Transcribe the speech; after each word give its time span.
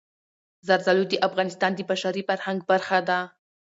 زردالو 0.67 1.03
د 1.09 1.13
افغانستان 1.27 1.71
د 1.75 1.79
بشري 1.91 2.23
فرهنګ 2.29 2.59
برخه 2.71 2.99
ده. 3.09 3.19